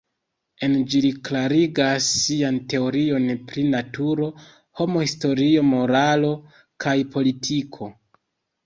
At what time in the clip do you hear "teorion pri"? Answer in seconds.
2.73-3.67